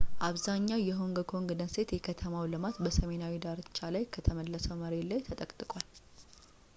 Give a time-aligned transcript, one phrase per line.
[0.27, 5.87] አብዛኛው የሆንግ ኮንግ ደሴት የከተማ ልማት በሰሜናዊው ዳርቻ ላይ ከተመለሰው መሬት ላይ ተጠቅጥቋል